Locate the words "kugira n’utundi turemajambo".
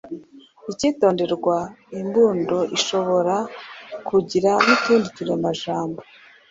4.07-5.99